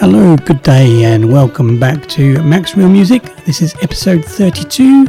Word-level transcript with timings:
Hello, 0.00 0.36
good 0.36 0.62
day, 0.62 1.02
and 1.02 1.32
welcome 1.32 1.80
back 1.80 2.06
to 2.10 2.40
Mac's 2.44 2.76
Real 2.76 2.88
Music. 2.88 3.20
This 3.46 3.60
is 3.60 3.74
episode 3.82 4.24
32, 4.24 5.06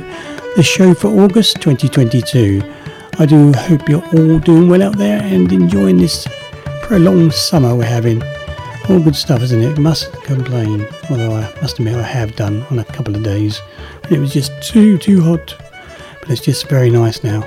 the 0.56 0.64
show 0.64 0.96
for 0.96 1.10
August 1.10 1.58
2022. 1.62 2.60
I 3.20 3.26
do 3.28 3.54
hope 3.54 3.88
you're 3.88 4.04
all 4.04 4.40
doing 4.40 4.68
well 4.68 4.82
out 4.82 4.98
there 4.98 5.22
and 5.22 5.52
enjoying 5.54 5.98
this 5.98 6.28
prolonged 6.82 7.36
summer 7.36 7.76
we're 7.76 7.84
having. 7.84 8.24
All 8.90 9.00
good 9.00 9.16
stuff, 9.16 9.44
isn't 9.44 9.62
it? 9.62 9.78
Must 9.78 10.12
complain. 10.24 10.88
Although 11.12 11.36
I 11.36 11.54
must 11.62 11.78
admit 11.78 11.94
I 11.94 12.02
have 12.02 12.36
done 12.36 12.64
on 12.72 12.80
a 12.80 12.86
couple 12.86 13.16
of 13.16 13.22
days. 13.22 13.62
But 14.02 14.14
it 14.14 14.20
was 14.20 14.34
just 14.34 14.52
too, 14.64 14.98
too 14.98 15.22
hot. 15.22 15.56
But 16.20 16.32
it's 16.32 16.42
just 16.42 16.68
very 16.68 16.90
nice 16.90 17.24
now. 17.24 17.44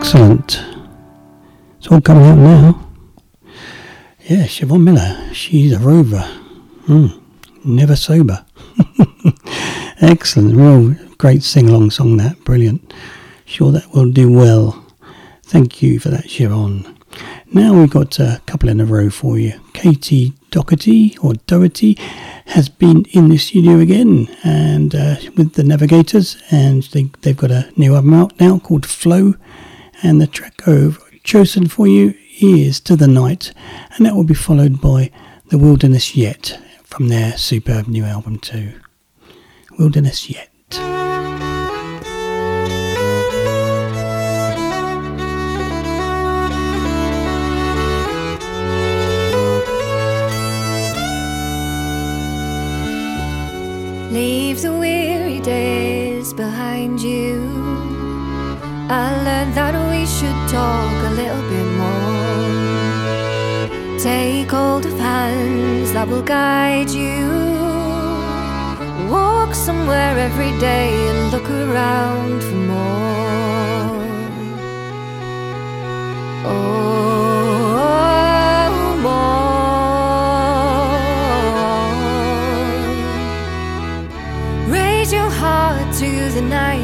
Excellent. 0.06 0.62
It's 1.78 1.88
all 1.88 2.02
coming 2.02 2.26
out 2.26 2.38
now. 2.38 2.90
Yeah, 4.26 4.48
Siobhan 4.48 4.84
Miller. 4.84 5.34
She's 5.34 5.72
a 5.72 5.80
rover. 5.80 6.30
Never 7.64 7.96
sober. 7.96 8.46
Excellent. 10.02 10.58
Real 10.58 10.96
great 11.18 11.42
sing 11.42 11.70
along 11.70 11.92
song 11.92 12.18
that. 12.18 12.38
Brilliant. 12.44 12.94
Sure 13.46 13.72
that 13.72 13.94
will 13.94 14.12
do 14.12 14.30
well. 14.30 14.86
Thank 15.44 15.82
you 15.82 16.00
for 16.02 16.10
that, 16.10 16.30
Sharon. 16.30 16.98
Now 17.54 17.80
we've 17.80 17.90
got 17.90 18.20
a 18.20 18.42
couple 18.46 18.68
in 18.68 18.82
a 18.82 18.86
row 18.86 19.10
for 19.10 19.40
you. 19.40 19.54
Katie 19.72 20.34
Doherty 20.52 21.18
or 21.24 21.36
Doherty 21.48 21.98
has 22.48 22.68
been 22.68 23.06
in 23.12 23.30
the 23.30 23.38
studio 23.38 23.80
again 23.80 24.28
and 24.44 24.94
uh, 24.94 25.16
with 25.38 25.54
the 25.54 25.64
Navigators, 25.64 26.36
and 26.52 26.84
they, 26.84 27.04
they've 27.22 27.38
got 27.38 27.52
a 27.52 27.72
new 27.78 27.96
album 27.96 28.14
out 28.14 28.38
now 28.38 28.60
called 28.60 28.86
Flow. 28.86 29.36
And 30.06 30.20
the 30.20 30.28
track 30.28 30.68
I've 30.68 31.00
chosen 31.24 31.70
for 31.70 31.88
you 31.88 32.14
is 32.42 32.82
To 32.82 32.98
the 32.98 33.08
Night, 33.08 33.54
and 33.96 34.06
that 34.06 34.16
will 34.16 34.26
be 34.26 34.34
followed 34.34 34.82
by 34.82 35.12
The 35.48 35.58
Wilderness 35.58 36.14
Yet 36.14 36.60
from 36.84 37.08
their 37.08 37.38
superb 37.38 37.88
new 37.88 38.04
album, 38.04 38.38
too. 38.38 38.74
Wilderness 39.80 40.30
Yet. 40.30 40.53
I 58.90 59.16
learned 59.26 59.54
that 59.56 59.76
we 59.92 60.06
should 60.06 60.50
talk 60.50 60.94
a 61.10 61.12
little 61.12 61.44
bit 61.50 61.68
more. 61.82 61.98
Take 64.00 64.52
hold 64.52 64.86
of 64.86 64.94
hands 65.00 65.92
that 65.94 66.08
will 66.08 66.22
guide 66.24 66.92
you. 66.92 67.32
Walk 69.10 69.56
somewhere 69.56 70.20
every 70.20 70.52
day 70.60 70.92
and 71.12 71.32
look 71.32 71.50
around 71.50 72.42
for 72.44 72.58
more. 72.74 74.04
Oh, 76.46 76.58
more. 79.04 79.14
Raise 84.74 85.14
your 85.14 85.30
heart 85.30 85.94
to 86.00 86.30
the 86.32 86.42
night, 86.42 86.83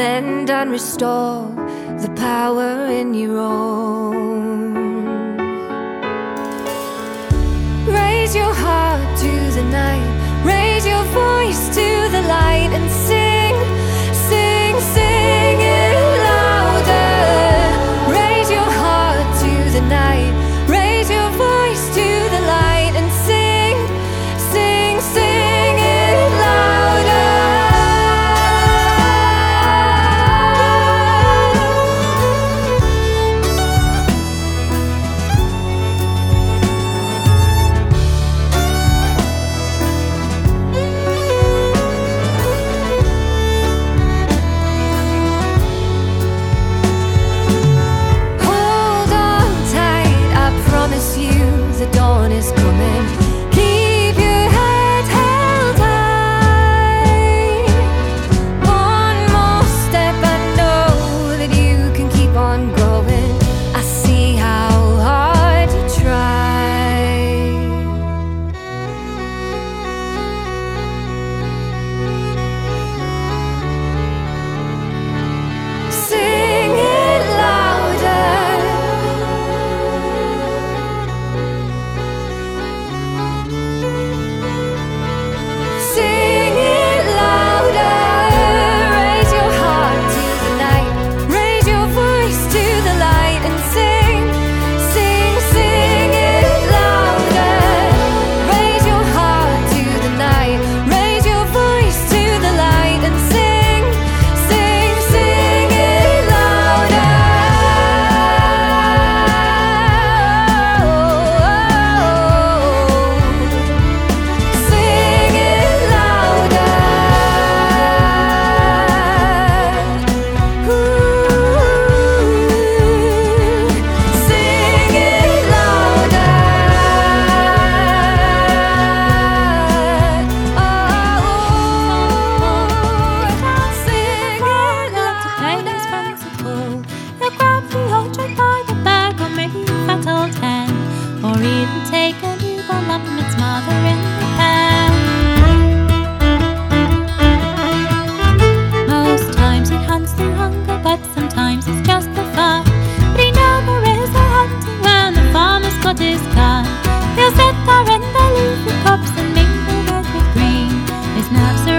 Mend 0.00 0.48
and 0.48 0.70
restore 0.70 1.44
the 2.00 2.10
power 2.16 2.86
in 2.86 3.12
your 3.12 3.36
own. 3.36 3.69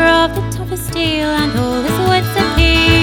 Of 0.07 0.35
the 0.35 0.57
toughest 0.57 0.87
steel, 0.87 1.27
and 1.27 1.57
all 1.59 1.81
his 1.81 2.09
wits 2.09 2.37
are 2.37 3.00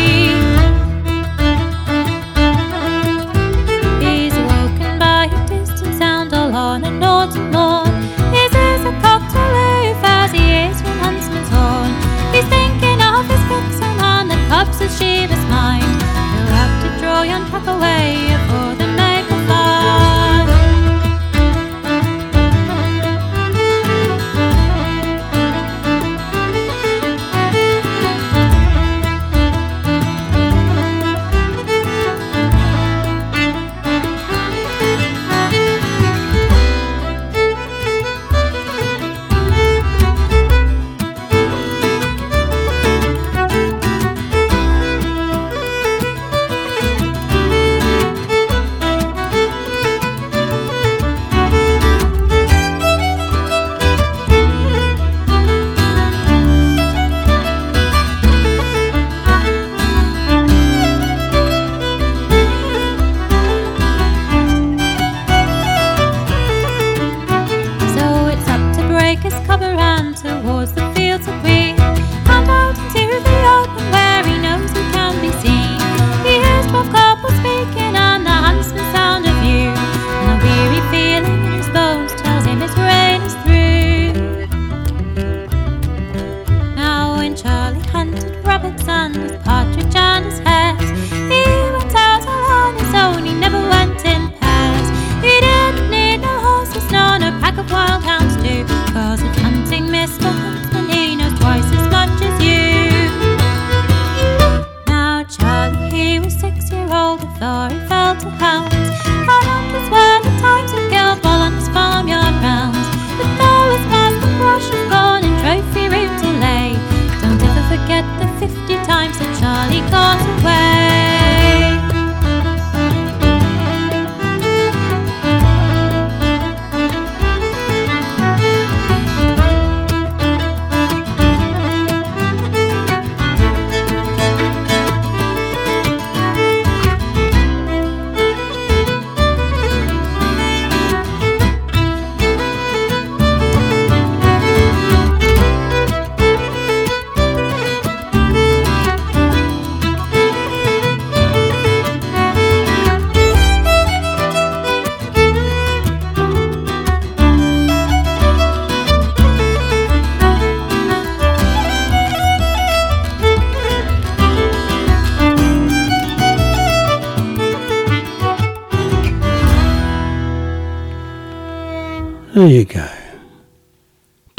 year 107.40 107.77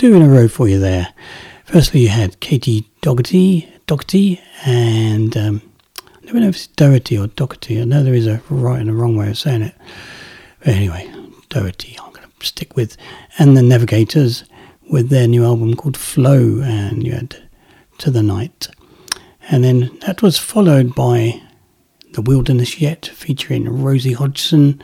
Two 0.09 0.15
in 0.15 0.23
a 0.23 0.27
row 0.27 0.47
for 0.47 0.67
you 0.67 0.79
there. 0.79 1.13
Firstly, 1.65 1.99
you 1.99 2.07
had 2.07 2.39
Katie 2.39 2.89
Dougherty, 3.01 3.71
Dougherty 3.85 4.41
and 4.65 5.37
um, 5.37 5.61
I 6.03 6.25
never 6.25 6.39
know 6.39 6.47
if 6.47 6.55
it's 6.55 6.65
Doherty 6.65 7.15
or 7.15 7.27
Dougherty. 7.27 7.79
I 7.79 7.83
know 7.83 8.01
there 8.01 8.15
is 8.15 8.25
a 8.25 8.41
right 8.49 8.81
and 8.81 8.89
a 8.89 8.93
wrong 8.93 9.15
way 9.15 9.29
of 9.29 9.37
saying 9.37 9.61
it. 9.61 9.75
But 10.61 10.69
anyway, 10.69 11.07
Doherty, 11.49 11.95
I'm 12.01 12.11
going 12.11 12.27
to 12.27 12.43
stick 12.47 12.75
with. 12.75 12.97
And 13.37 13.55
the 13.55 13.61
Navigators 13.61 14.45
with 14.89 15.09
their 15.09 15.27
new 15.27 15.45
album 15.45 15.75
called 15.75 15.95
Flow, 15.95 16.59
and 16.63 17.05
you 17.05 17.11
had 17.11 17.35
To 17.99 18.09
the 18.09 18.23
Night. 18.23 18.67
And 19.51 19.63
then 19.63 19.95
that 20.07 20.23
was 20.23 20.39
followed 20.39 20.95
by 20.95 21.39
The 22.13 22.23
Wilderness 22.23 22.81
Yet, 22.81 23.05
featuring 23.05 23.69
Rosie 23.69 24.13
Hodgson 24.13 24.81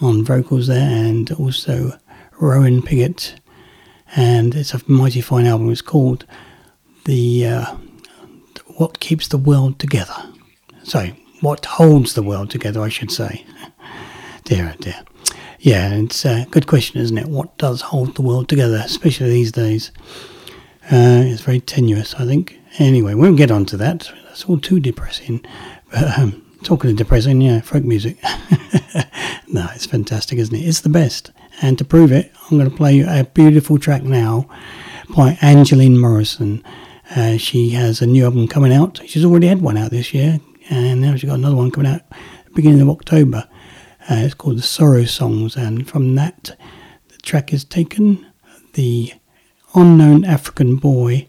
on 0.00 0.22
vocals 0.22 0.68
there, 0.68 0.88
and 0.88 1.32
also 1.32 1.98
Rowan 2.38 2.80
Piggott. 2.80 3.40
And 4.14 4.54
it's 4.54 4.74
a 4.74 4.80
mighty 4.86 5.20
fine 5.20 5.46
album. 5.46 5.70
It's 5.70 5.82
called 5.82 6.26
the 7.04 7.46
uh, 7.46 7.76
What 8.76 9.00
Keeps 9.00 9.28
the 9.28 9.38
World 9.38 9.78
Together. 9.78 10.14
Sorry, 10.82 11.24
What 11.40 11.64
Holds 11.64 12.14
the 12.14 12.22
World 12.22 12.50
Together, 12.50 12.80
I 12.82 12.88
should 12.88 13.10
say. 13.10 13.44
dear, 14.44 14.74
oh 14.74 14.82
dear. 14.82 15.00
Yeah, 15.60 15.94
it's 15.94 16.24
a 16.24 16.46
good 16.50 16.66
question, 16.66 17.00
isn't 17.00 17.16
it? 17.16 17.28
What 17.28 17.56
does 17.56 17.82
hold 17.82 18.16
the 18.16 18.22
world 18.22 18.48
together, 18.48 18.82
especially 18.84 19.30
these 19.30 19.52
days? 19.52 19.92
Uh, 20.90 21.22
it's 21.24 21.40
very 21.40 21.60
tenuous, 21.60 22.14
I 22.14 22.26
think. 22.26 22.58
Anyway, 22.78 23.14
we 23.14 23.20
won't 23.20 23.36
get 23.36 23.52
on 23.52 23.64
to 23.66 23.76
that. 23.76 24.10
That's 24.26 24.44
all 24.46 24.58
too 24.58 24.80
depressing. 24.80 25.44
But 25.92 26.18
um, 26.18 26.44
talking 26.64 26.90
of 26.90 26.96
depressing, 26.96 27.40
yeah, 27.40 27.60
folk 27.60 27.84
music. 27.84 28.18
no, 29.46 29.68
it's 29.72 29.86
fantastic, 29.86 30.40
isn't 30.40 30.54
it? 30.54 30.66
It's 30.66 30.80
the 30.80 30.88
best. 30.88 31.30
And 31.60 31.78
to 31.78 31.84
prove 31.84 32.12
it, 32.12 32.32
I'm 32.50 32.58
going 32.58 32.70
to 32.70 32.76
play 32.76 32.94
you 32.94 33.06
a 33.08 33.24
beautiful 33.24 33.78
track 33.78 34.02
now 34.02 34.48
by 35.14 35.38
Angeline 35.40 35.98
Morrison. 35.98 36.64
Uh, 37.14 37.36
she 37.36 37.70
has 37.70 38.00
a 38.00 38.06
new 38.06 38.24
album 38.24 38.48
coming 38.48 38.72
out. 38.72 39.00
She's 39.06 39.24
already 39.24 39.46
had 39.46 39.60
one 39.60 39.76
out 39.76 39.90
this 39.90 40.14
year, 40.14 40.40
and 40.70 41.00
now 41.00 41.14
she's 41.14 41.28
got 41.28 41.38
another 41.38 41.56
one 41.56 41.70
coming 41.70 41.92
out 41.92 42.02
beginning 42.54 42.80
of 42.80 42.88
October. 42.88 43.48
Uh, 44.10 44.16
it's 44.16 44.34
called 44.34 44.58
The 44.58 44.62
Sorrow 44.62 45.04
Songs, 45.04 45.56
and 45.56 45.88
from 45.88 46.14
that, 46.16 46.56
the 47.08 47.18
track 47.18 47.52
is 47.52 47.64
taken. 47.64 48.26
The 48.74 49.12
unknown 49.74 50.24
African 50.24 50.76
boy 50.76 51.28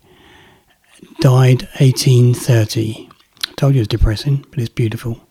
died 1.19 1.63
1830. 1.79 3.09
I 3.47 3.53
told 3.55 3.75
you 3.75 3.81
it's 3.81 3.87
depressing, 3.87 4.45
but 4.49 4.59
it's 4.59 4.69
beautiful. 4.69 5.22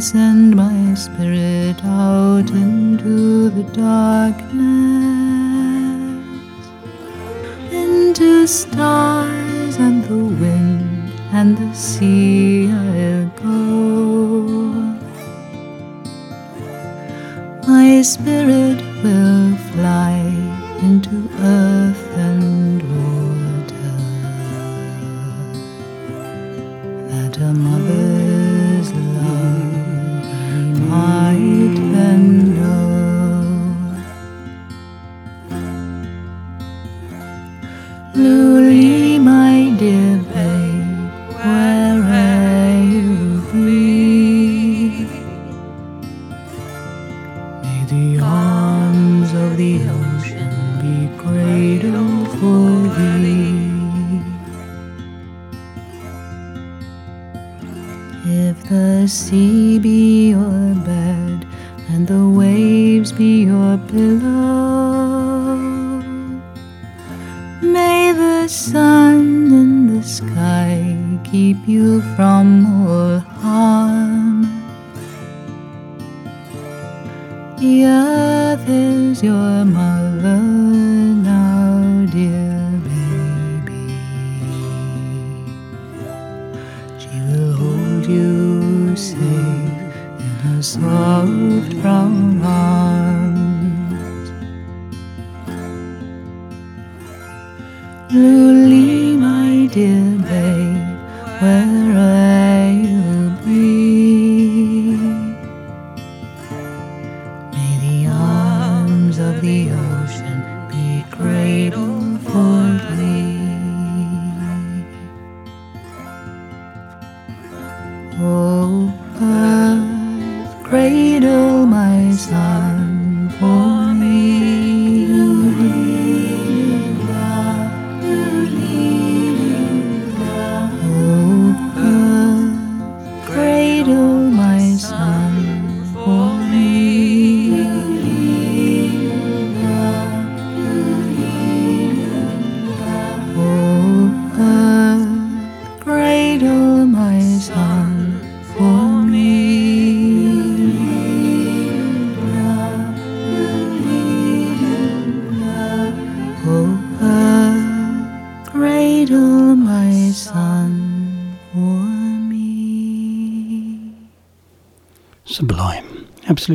send 0.00 0.56
my 0.56 0.94
spirit 0.94 1.76
out 1.84 2.50
into 2.50 3.50
the 3.50 3.64
darkness, 3.74 4.54
into 7.70 8.46
stars 8.46 9.76
and 9.76 10.02
the 10.04 10.16
wind 10.16 11.12
and 11.32 11.58
the 11.58 11.74
sea 11.74 12.70
I'll 12.70 13.28
go. 13.44 14.70
My 17.68 18.00
spirit 18.00 18.80
will 19.02 19.56
fly. 19.70 19.99
Lulie, 98.12 99.16
my 99.16 99.66
dear 99.66 100.18
babe, 100.18 100.98
where 101.40 101.89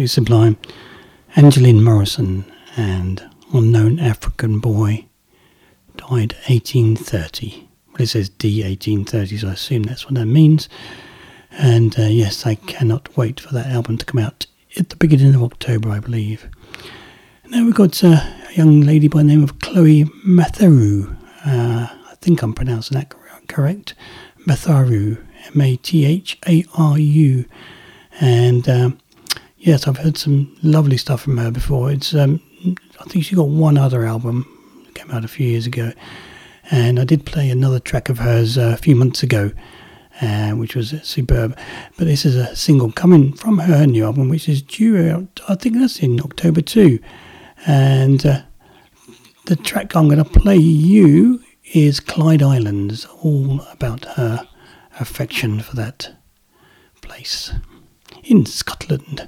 absolutely 0.05 0.07
sublime. 0.07 0.57
Angeline 1.35 1.83
Morrison 1.83 2.45
and 2.77 3.27
unknown 3.53 3.99
African 3.99 4.59
boy 4.59 5.05
died 5.97 6.35
1830. 6.47 7.67
Well, 7.87 8.01
it 8.01 8.07
says 8.07 8.29
D 8.29 8.63
1830, 8.63 9.37
so 9.37 9.47
I 9.47 9.53
assume 9.53 9.83
that's 9.83 10.05
what 10.05 10.13
that 10.13 10.27
means. 10.27 10.69
And 11.51 11.97
uh, 11.97 12.03
yes, 12.03 12.45
I 12.45 12.55
cannot 12.55 13.17
wait 13.17 13.39
for 13.39 13.51
that 13.53 13.67
album 13.67 13.97
to 13.97 14.05
come 14.05 14.19
out 14.19 14.45
at 14.77 14.89
the 14.89 14.95
beginning 14.95 15.33
of 15.33 15.41
October, 15.41 15.89
I 15.89 15.99
believe. 15.99 16.47
Now 17.47 17.65
we've 17.65 17.73
got 17.73 18.03
uh, 18.03 18.21
a 18.49 18.53
young 18.53 18.81
lady 18.81 19.07
by 19.07 19.19
the 19.19 19.29
name 19.29 19.43
of 19.43 19.59
Chloe 19.59 20.03
Matharu. 20.23 21.15
Uh, 21.45 21.87
I 22.11 22.15
think 22.21 22.43
I'm 22.43 22.53
pronouncing 22.53 22.95
that 22.97 23.11
correct. 23.47 23.95
Matharu, 24.45 25.25
M 25.55 25.61
A 25.61 25.75
T 25.77 26.05
H 26.05 26.37
A 26.47 26.63
R 26.75 26.99
U. 26.99 27.45
And 28.21 28.69
um, 28.69 28.99
yes, 29.65 29.87
I've 29.87 29.97
heard 29.97 30.15
some 30.15 30.55
lovely 30.61 30.95
stuff 30.95 31.21
from 31.21 31.37
her 31.37 31.51
before. 31.51 31.91
It's 31.91 32.13
um, 32.13 32.39
I 32.99 33.03
think 33.05 33.25
she 33.25 33.35
got 33.35 33.49
one 33.49 33.77
other 33.77 34.05
album 34.05 34.51
came 34.93 35.11
out 35.11 35.25
a 35.25 35.27
few 35.27 35.47
years 35.47 35.65
ago, 35.65 35.91
and 36.71 36.99
I 36.99 37.03
did 37.03 37.25
play 37.25 37.49
another 37.49 37.79
track 37.79 38.07
of 38.07 38.19
hers 38.19 38.57
uh, 38.57 38.71
a 38.73 38.77
few 38.77 38.95
months 38.95 39.23
ago, 39.23 39.51
uh, 40.21 40.51
which 40.51 40.75
was 40.75 40.93
superb. 41.03 41.57
But 41.97 42.05
this 42.05 42.25
is 42.25 42.35
a 42.35 42.55
single 42.55 42.91
coming 42.91 43.33
from 43.33 43.57
her 43.57 43.85
new 43.85 44.05
album, 44.05 44.29
which 44.29 44.47
is 44.47 44.61
due 44.61 45.09
out. 45.09 45.41
I 45.49 45.55
think 45.55 45.75
that's 45.75 45.99
in 45.99 46.21
October 46.21 46.61
too, 46.61 46.99
and 47.65 48.25
uh, 48.25 48.41
the 49.45 49.55
track 49.55 49.95
I'm 49.95 50.07
going 50.07 50.23
to 50.23 50.39
play 50.39 50.57
you 50.57 51.41
is 51.73 51.99
Clyde 51.99 52.43
Islands, 52.43 53.05
all 53.21 53.61
about 53.71 54.05
her 54.05 54.47
affection 54.99 55.59
for 55.59 55.75
that 55.75 56.15
place 57.01 57.51
in 58.23 58.45
Scotland. 58.45 59.27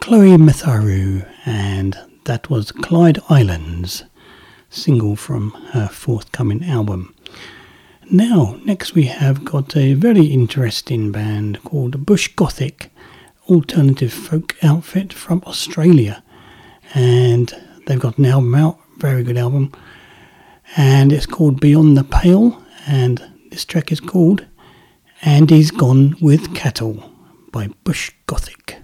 Chloe 0.00 0.36
Matharu, 0.36 1.28
and 1.46 1.96
that 2.24 2.50
was 2.50 2.72
Clyde 2.72 3.20
Islands, 3.28 4.02
single 4.68 5.14
from 5.14 5.50
her 5.70 5.86
forthcoming 5.86 6.64
album. 6.64 7.14
Now, 8.10 8.58
next 8.64 8.94
we 8.94 9.04
have 9.04 9.44
got 9.44 9.76
a 9.76 9.94
very 9.94 10.26
interesting 10.26 11.12
band 11.12 11.62
called 11.62 12.04
Bush 12.04 12.28
Gothic, 12.34 12.90
alternative 13.48 14.12
folk 14.12 14.56
outfit 14.62 15.12
from 15.12 15.44
Australia, 15.46 16.24
and 16.94 17.54
they've 17.86 18.00
got 18.00 18.18
an 18.18 18.26
album 18.26 18.56
out, 18.56 18.80
very 18.98 19.22
good 19.22 19.38
album, 19.38 19.70
and 20.76 21.12
it's 21.12 21.26
called 21.26 21.60
Beyond 21.60 21.96
the 21.96 22.02
Pale, 22.04 22.60
and 22.88 23.22
this 23.50 23.64
track 23.64 23.92
is 23.92 24.00
called 24.00 24.44
Andy's 25.22 25.70
Gone 25.70 26.16
with 26.20 26.56
Cattle 26.56 27.13
by 27.54 27.68
Bush 27.84 28.10
Gothic. 28.26 28.82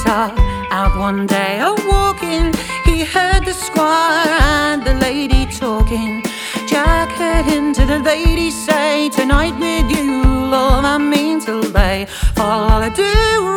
guitar. 0.00 0.32
Out 0.70 0.96
one 0.98 1.26
day, 1.26 1.58
a 1.60 1.74
walking, 1.88 2.52
he 2.84 3.04
heard 3.04 3.44
the 3.44 3.52
squire 3.52 4.36
and 4.40 4.84
the 4.84 4.94
lady 4.94 5.46
talking. 5.46 6.22
Jack 6.66 7.08
heard 7.10 7.44
him 7.44 7.72
to 7.74 7.84
the 7.84 7.98
lady 7.98 8.50
say, 8.50 9.08
Tonight 9.10 9.58
with 9.58 9.90
you, 9.90 10.22
love, 10.24 10.84
I 10.84 10.98
mean 10.98 11.40
to 11.40 11.56
lay. 11.56 12.06
Follow 12.34 12.90
do 12.90 13.12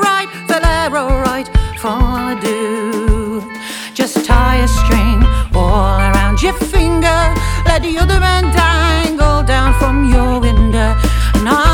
right, 0.07 0.29
follow 0.47 1.07
right, 1.21 1.47
follow 1.79 2.39
do. 2.39 3.43
Just 3.93 4.25
tie 4.25 4.57
a 4.57 4.67
string 4.67 5.23
all 5.53 5.99
around 5.99 6.41
your 6.41 6.53
finger, 6.53 7.21
let 7.65 7.83
the 7.83 7.97
other 7.99 8.21
end 8.35 8.51
dangle 8.53 9.43
down 9.43 9.73
from 9.79 10.11
your 10.11 10.39
window. 10.39 10.95
And 11.35 11.47
I 11.47 11.72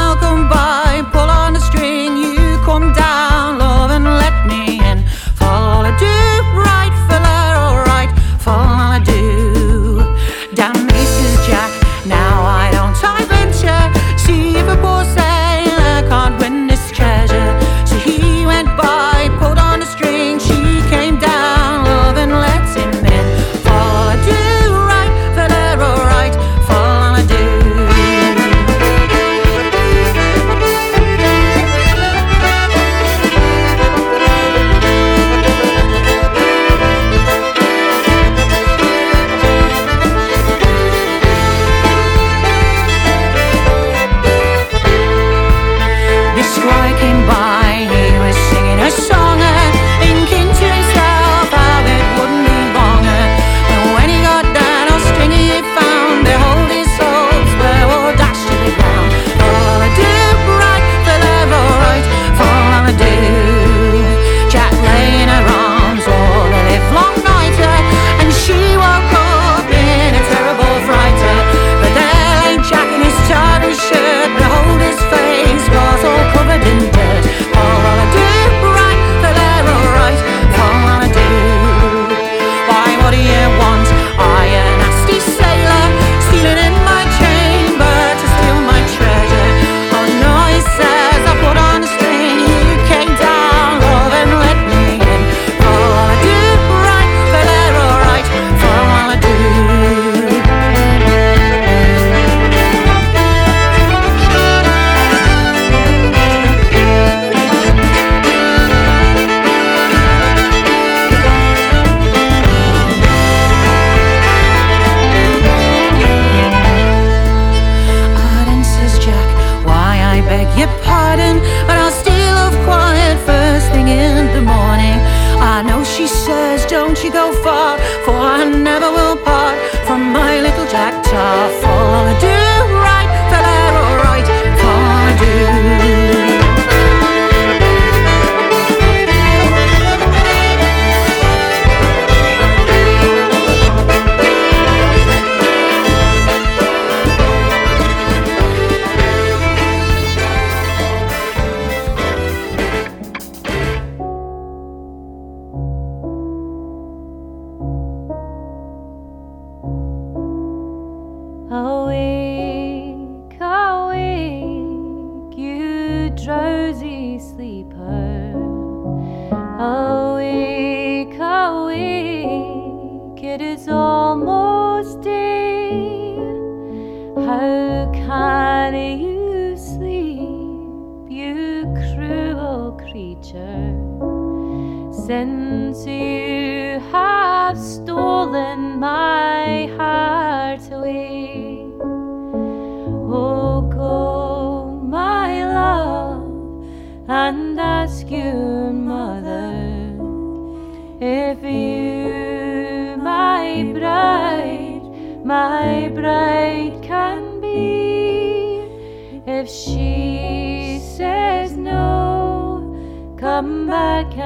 back 214.03 214.17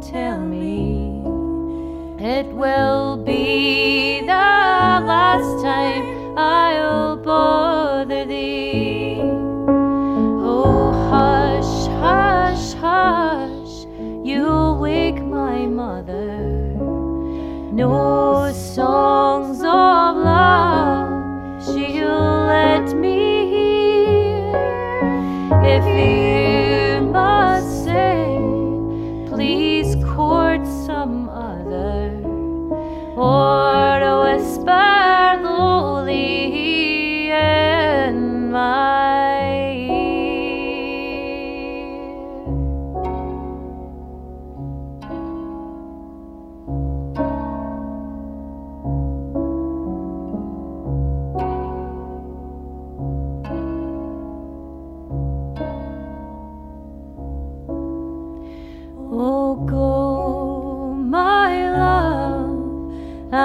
tell 0.00 0.38
me. 0.38 1.22
It 2.24 2.46
will 2.46 3.16
be 3.16 3.37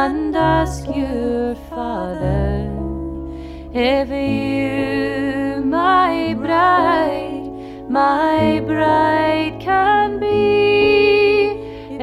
and 0.05 0.35
ask 0.35 0.85
your 0.87 1.55
father 1.69 2.69
if 3.73 4.09
you, 4.09 5.63
my 5.63 6.33
bride, 6.33 7.89
my 7.89 8.59
bride 8.67 9.55
can 9.61 10.19
be. 10.19 11.55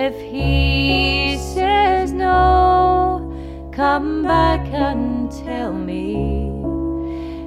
If 0.07 0.15
he 0.33 1.37
says 1.55 2.13
no, 2.13 3.71
come 3.71 4.23
back 4.23 4.67
and 4.73 5.31
tell 5.45 5.75
me. 5.75 6.49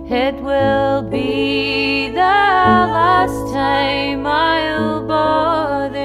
It 0.07 0.35
will 0.35 1.01
be 1.01 2.09
the 2.09 2.37
last 2.99 3.39
time 3.51 4.27
I'll 4.27 5.07
bother 5.07 6.02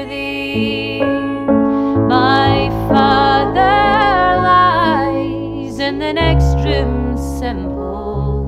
lies 6.15 6.37
extreme 6.37 7.17
simple, 7.19 8.47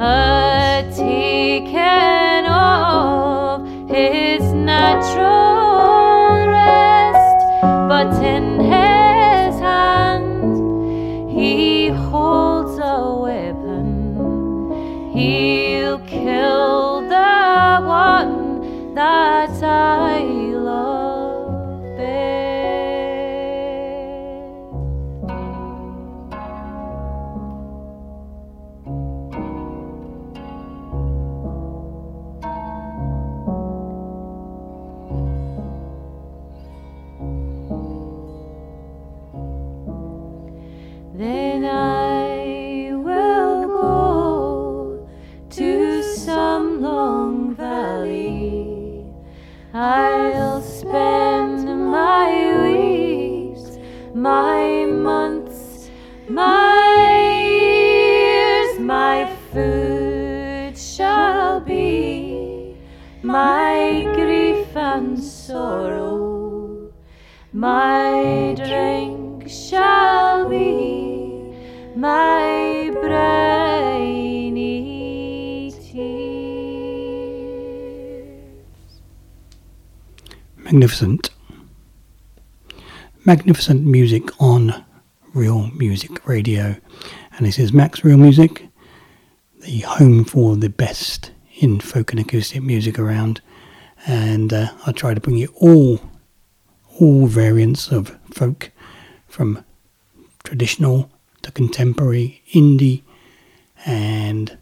a 0.00 0.79
Magnificent. 80.70 81.30
Magnificent 83.24 83.84
music 83.84 84.40
on 84.40 84.84
Real 85.34 85.66
Music 85.72 86.24
Radio. 86.28 86.76
And 87.32 87.44
this 87.44 87.58
is 87.58 87.72
Mac's 87.72 88.04
Real 88.04 88.16
Music, 88.16 88.68
the 89.62 89.80
home 89.80 90.24
for 90.24 90.54
the 90.54 90.68
best 90.68 91.32
in 91.56 91.80
folk 91.80 92.12
and 92.12 92.20
acoustic 92.20 92.62
music 92.62 93.00
around. 93.00 93.40
And 94.06 94.52
uh, 94.52 94.68
I 94.86 94.92
try 94.92 95.12
to 95.12 95.20
bring 95.20 95.38
you 95.38 95.52
all, 95.56 95.98
all 97.00 97.26
variants 97.26 97.90
of 97.90 98.16
folk 98.32 98.70
from 99.26 99.64
traditional 100.44 101.10
to 101.42 101.50
contemporary, 101.50 102.42
indie, 102.54 103.02
and 103.84 104.56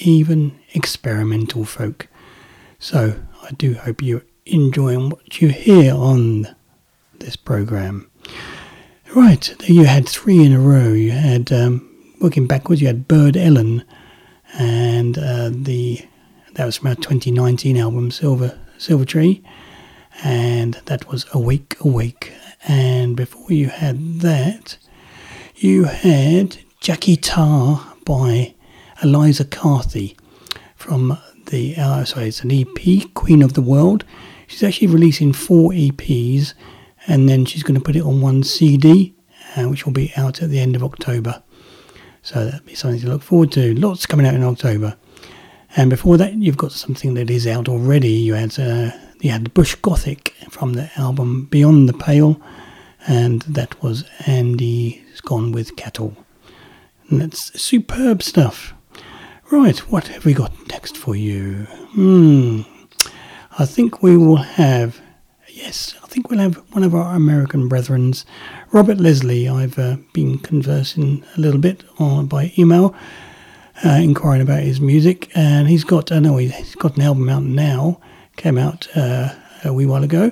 even 0.00 0.58
experimental 0.72 1.66
folk. 1.66 2.08
So 2.78 3.20
I 3.42 3.50
do 3.50 3.74
hope 3.74 4.00
you're 4.00 4.24
enjoying 4.46 5.10
what 5.10 5.40
you 5.40 5.48
hear 5.48 5.94
on 5.94 6.54
this 7.18 7.36
program. 7.36 8.10
Right, 9.14 9.54
you 9.68 9.84
had 9.84 10.08
three 10.08 10.44
in 10.44 10.52
a 10.52 10.58
row. 10.58 10.92
You 10.92 11.12
had, 11.12 11.52
um, 11.52 11.88
working 12.20 12.46
backwards, 12.46 12.80
you 12.80 12.86
had 12.86 13.06
Bird 13.08 13.36
Ellen, 13.36 13.84
and 14.54 15.18
uh, 15.18 15.50
the 15.52 16.00
that 16.54 16.66
was 16.66 16.76
from 16.76 16.88
our 16.88 16.94
2019 16.94 17.76
album 17.78 18.10
Silver 18.10 18.58
Silver 18.78 19.04
Tree, 19.04 19.42
and 20.22 20.74
that 20.86 21.08
was 21.08 21.26
Awake 21.32 21.76
Awake. 21.80 22.32
And 22.66 23.16
before 23.16 23.50
you 23.52 23.68
had 23.68 24.20
that, 24.20 24.78
you 25.56 25.84
had 25.84 26.58
Jackie 26.80 27.16
Tar 27.16 27.94
by 28.04 28.54
Eliza 29.02 29.44
Carthy 29.44 30.16
from 30.76 31.18
the 31.46 31.76
uh, 31.76 32.04
sorry, 32.04 32.28
it's 32.28 32.42
an 32.42 32.52
EP, 32.52 33.12
Queen 33.14 33.42
of 33.42 33.54
the 33.54 33.62
World. 33.62 34.04
She's 34.52 34.62
actually 34.62 34.88
releasing 34.88 35.32
four 35.32 35.70
EPs, 35.70 36.52
and 37.06 37.26
then 37.26 37.46
she's 37.46 37.62
going 37.62 37.74
to 37.74 37.80
put 37.80 37.96
it 37.96 38.02
on 38.02 38.20
one 38.20 38.42
CD, 38.42 39.14
uh, 39.56 39.62
which 39.62 39.86
will 39.86 39.94
be 39.94 40.12
out 40.14 40.42
at 40.42 40.50
the 40.50 40.60
end 40.60 40.76
of 40.76 40.84
October. 40.84 41.42
So 42.20 42.44
that'll 42.44 42.66
be 42.66 42.74
something 42.74 43.00
to 43.00 43.08
look 43.08 43.22
forward 43.22 43.50
to. 43.52 43.74
Lots 43.74 44.04
coming 44.04 44.26
out 44.26 44.34
in 44.34 44.42
October. 44.44 44.98
And 45.74 45.88
before 45.88 46.18
that, 46.18 46.34
you've 46.34 46.58
got 46.58 46.72
something 46.72 47.14
that 47.14 47.30
is 47.30 47.46
out 47.46 47.66
already. 47.66 48.10
You 48.10 48.34
had 48.34 48.58
uh, 48.60 48.90
you 49.22 49.30
had 49.30 49.54
Bush 49.54 49.74
Gothic 49.76 50.34
from 50.50 50.74
the 50.74 50.90
album 50.96 51.46
Beyond 51.46 51.88
the 51.88 51.94
Pale, 51.94 52.38
and 53.06 53.40
that 53.42 53.82
was 53.82 54.04
Andy's 54.26 55.22
Gone 55.22 55.50
with 55.52 55.76
Cattle. 55.76 56.14
And 57.08 57.22
that's 57.22 57.58
superb 57.58 58.22
stuff. 58.22 58.74
Right, 59.50 59.78
what 59.90 60.08
have 60.08 60.26
we 60.26 60.34
got 60.34 60.52
next 60.68 60.98
for 60.98 61.16
you? 61.16 61.64
Hmm, 61.94 62.62
I 63.58 63.66
think 63.66 64.02
we 64.02 64.16
will 64.16 64.36
have, 64.36 64.98
yes, 65.46 65.94
I 66.02 66.06
think 66.06 66.30
we'll 66.30 66.38
have 66.38 66.56
one 66.72 66.82
of 66.84 66.94
our 66.94 67.14
American 67.14 67.68
brethrens, 67.68 68.24
Robert 68.70 68.96
Leslie. 68.98 69.46
I've 69.46 69.78
uh, 69.78 69.96
been 70.14 70.38
conversing 70.38 71.22
a 71.36 71.40
little 71.40 71.60
bit 71.60 71.84
on, 71.98 72.28
by 72.28 72.54
email, 72.56 72.94
uh, 73.84 73.90
inquiring 73.90 74.40
about 74.40 74.62
his 74.62 74.80
music, 74.80 75.30
and 75.34 75.68
he's 75.68 75.84
got, 75.84 76.10
I 76.10 76.18
know 76.18 76.38
he's 76.38 76.74
got 76.76 76.96
an 76.96 77.02
album 77.02 77.28
out 77.28 77.42
now, 77.42 78.00
came 78.36 78.56
out 78.56 78.88
uh, 78.96 79.34
a 79.64 79.72
wee 79.74 79.84
while 79.84 80.02
ago. 80.02 80.30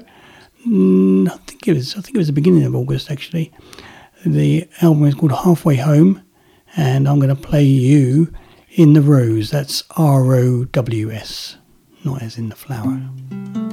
Mm, 0.66 1.28
I 1.30 1.36
think 1.46 1.68
it 1.68 1.74
was, 1.74 1.96
I 1.96 2.00
think 2.00 2.14
it 2.14 2.18
was 2.18 2.28
the 2.28 2.32
beginning 2.32 2.64
of 2.64 2.74
August 2.74 3.10
actually. 3.10 3.52
The 4.24 4.66
album 4.80 5.04
is 5.04 5.14
called 5.14 5.32
Halfway 5.32 5.76
Home, 5.76 6.22
and 6.74 7.06
I'm 7.06 7.20
going 7.20 7.34
to 7.34 7.48
play 7.48 7.64
you 7.64 8.32
in 8.70 8.94
the 8.94 9.02
rows. 9.02 9.50
That's 9.50 9.84
R 9.96 10.34
O 10.34 10.64
W 10.64 11.10
S, 11.10 11.56
not 12.05 12.22
as 12.22 12.38
in 12.38 12.48
the 12.48 12.57
flower. 12.57 13.69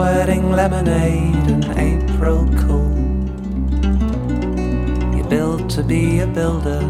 Sweating 0.00 0.50
lemonade 0.50 1.46
in 1.50 1.62
April 1.78 2.48
cool. 2.62 2.90
You 5.14 5.22
built 5.24 5.68
to 5.72 5.82
be 5.82 6.20
a 6.20 6.26
builder. 6.26 6.80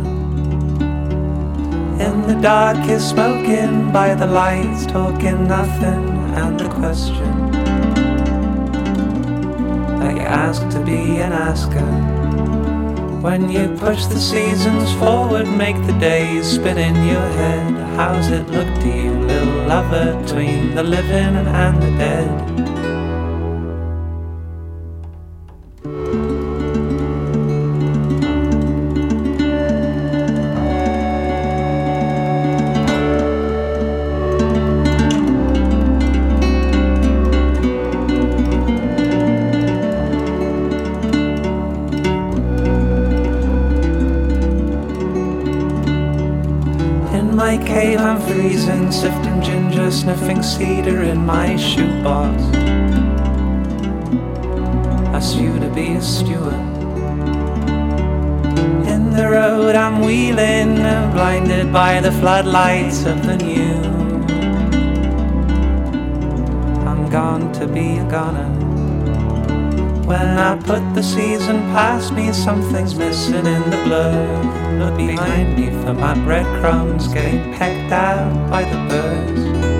In 2.07 2.15
the 2.29 2.39
dark, 2.41 2.79
you're 2.87 3.01
smoking 3.01 3.91
by 3.91 4.15
the 4.15 4.29
lights, 4.29 4.87
talking 4.87 5.49
nothing, 5.49 6.05
and 6.43 6.61
the 6.61 6.69
question 6.69 7.51
that 9.99 10.15
you 10.15 10.23
ask 10.47 10.63
to 10.69 10.81
be 10.85 11.17
an 11.17 11.33
asker. 11.33 11.91
When 13.27 13.51
you 13.51 13.77
push 13.77 14.07
the 14.07 14.21
seasons 14.21 14.93
forward, 15.01 15.49
make 15.49 15.85
the 15.89 15.99
days 15.99 16.47
spin 16.53 16.79
in 16.79 16.95
your 16.95 17.29
head. 17.41 17.73
How's 17.97 18.31
it 18.31 18.49
look 18.51 18.73
to 18.83 18.89
you, 18.89 19.13
little 19.27 19.67
lover, 19.67 20.23
between 20.23 20.77
the 20.77 20.85
living 20.85 21.35
and 21.65 21.83
the 21.83 21.91
dead? 21.99 22.70
Sifting 48.93 49.41
ginger, 49.41 49.91
sniffing 49.91 50.43
cedar 50.43 51.03
in 51.05 51.25
my 51.25 51.57
shoebox. 51.57 52.43
Ask 55.17 55.39
you 55.39 55.59
to 55.59 55.71
be 55.71 55.95
a 55.95 56.03
steward. 56.03 56.53
In 58.87 59.11
the 59.13 59.27
road 59.31 59.75
I'm 59.75 60.03
wheeling, 60.03 60.77
blinded 61.15 61.73
by 61.73 62.01
the 62.01 62.13
floodlights 62.13 63.07
of 63.07 63.25
the 63.27 63.39
new. 63.39 63.75
I'm 66.87 67.09
gone 67.09 67.53
to 67.55 67.67
be 67.67 67.97
a 67.97 68.05
goner. 68.11 68.60
When 70.11 70.39
I 70.39 70.57
put 70.57 70.83
the 70.97 71.05
season 71.05 71.61
past 71.71 72.13
me, 72.13 72.33
something's 72.33 72.97
missing 72.97 73.47
in 73.47 73.71
the 73.71 73.81
blur. 73.85 74.81
Look 74.81 74.97
behind 74.97 75.57
me 75.57 75.71
for 75.85 75.95
my 75.95 76.15
breadcrumbs 76.25 77.07
getting 77.07 77.55
pecked 77.55 77.93
out 77.93 78.51
by 78.51 78.65
the 78.65 78.89
birds. 78.89 79.80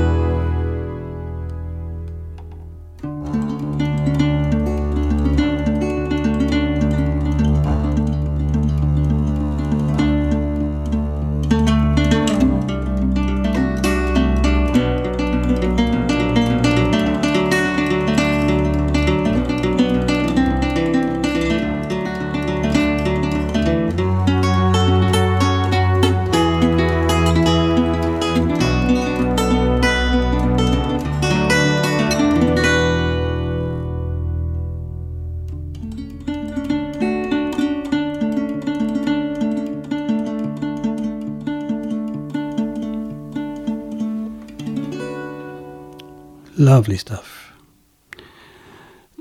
Lovely 46.71 46.99
stuff. 46.99 47.53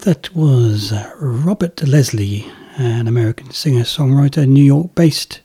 That 0.05 0.35
was 0.35 0.91
uh, 0.91 1.11
Robert 1.19 1.81
Leslie, 1.81 2.45
an 2.77 3.07
American 3.07 3.49
singer 3.49 3.85
songwriter, 3.85 4.47
New 4.47 4.63
York 4.63 4.93
based 4.93 5.41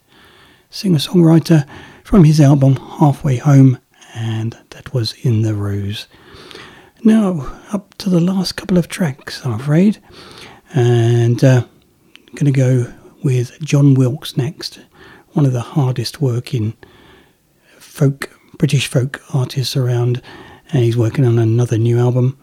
singer 0.68 0.98
songwriter, 0.98 1.66
from 2.02 2.24
his 2.24 2.42
album 2.42 2.76
Halfway 2.76 3.38
Home, 3.38 3.78
and 4.14 4.55
that 4.68 4.92
was 4.92 5.14
In 5.22 5.40
the 5.40 5.55
Rows. 5.55 6.07
Now, 7.02 7.59
up 7.72 7.94
to 7.94 8.11
the 8.11 8.20
last 8.20 8.52
couple 8.52 8.76
of 8.76 8.88
tracks, 8.88 9.40
I'm 9.42 9.55
afraid, 9.55 9.98
and 10.74 11.42
uh, 11.42 11.64
going 12.34 12.52
to 12.52 12.52
go 12.52 12.92
with 13.22 13.59
Jon 13.62 13.94
Wilks 13.94 14.36
next, 14.36 14.78
one 15.32 15.46
of 15.46 15.55
the 15.55 15.62
hardest 15.62 16.20
working 16.20 16.76
folk 17.78 18.28
British 18.59 18.88
folk 18.88 19.22
artists 19.32 19.74
around 19.74 20.20
and 20.75 20.83
he's 20.83 20.97
working 20.97 21.25
on 21.25 21.39
another 21.39 21.79
new 21.79 21.99
album. 21.99 22.37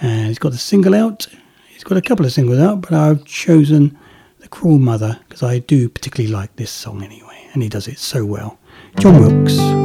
And 0.00 0.28
he's 0.28 0.38
got 0.38 0.52
a 0.52 0.58
single 0.58 0.94
out. 0.94 1.26
He's 1.68 1.84
got 1.84 1.98
a 1.98 2.02
couple 2.02 2.24
of 2.24 2.32
singles 2.32 2.60
out, 2.60 2.80
but 2.80 2.92
I've 2.92 3.24
chosen 3.24 3.98
The 4.38 4.48
Cruel 4.48 4.78
Mother 4.78 5.18
because 5.28 5.42
I 5.42 5.58
do 5.58 5.88
particularly 5.88 6.32
like 6.32 6.54
this 6.56 6.70
song 6.70 7.02
anyway, 7.02 7.44
and 7.52 7.62
he 7.62 7.68
does 7.68 7.88
it 7.88 7.98
so 7.98 8.24
well. 8.24 8.58
Jon 8.98 9.20
Wilks. 9.20 9.81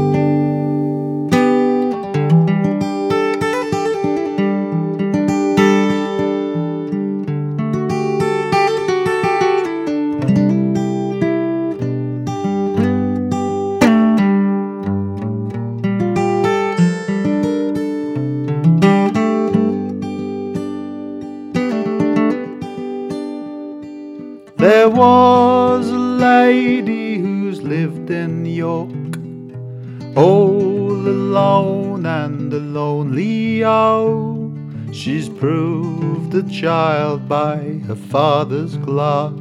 Child 36.59 37.29
by 37.29 37.57
her 37.87 37.95
father's 37.95 38.77
clock. 38.77 39.35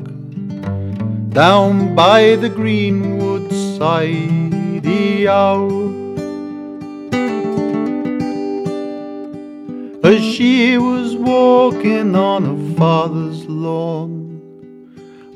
Down 1.31 1.95
by 1.95 2.37
the 2.37 2.51
greenwood 2.51 3.51
side, 3.79 4.83
the 4.83 5.27
owl. 5.27 5.95
As 10.05 10.23
she 10.23 10.77
was 10.77 11.17
walking 11.17 12.15
on 12.15 12.45
her 12.45 12.75
father's 12.77 13.47
lawn. 13.47 14.43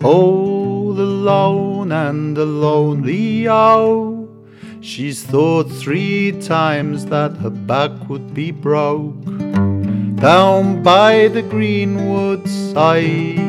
Oh, 0.03 0.93
the 0.93 1.11
lone 1.31 1.93
and 1.93 2.37
the 2.37 2.45
lonely 2.45 3.49
owl. 3.49 4.29
She's 4.83 5.23
thought 5.25 5.71
three 5.71 6.33
times 6.43 7.07
that 7.07 7.39
her 7.39 7.49
back 7.49 8.11
would 8.11 8.35
be 8.35 8.51
broke. 8.51 9.50
Down 10.21 10.83
by 10.83 11.29
the 11.29 11.41
greenwood 11.41 12.47
side. 12.47 13.41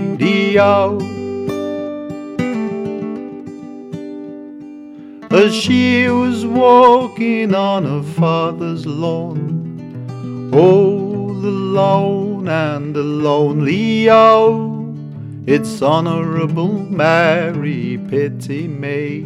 As 5.31 5.55
she 5.55 6.07
was 6.07 6.45
walking 6.45 7.55
on 7.55 7.83
her 7.83 8.03
father's 8.13 8.85
lawn. 8.85 10.49
Oh, 10.53 11.33
the 11.41 11.49
lone 11.49 12.47
and 12.47 12.95
lonely 12.95 14.09
owl. 14.09 14.93
It's 15.45 15.81
Honourable 15.81 16.73
Mary 16.73 17.99
Pity 18.09 18.67
May. 18.67 19.21